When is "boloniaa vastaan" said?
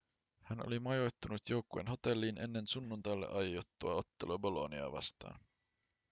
4.39-5.39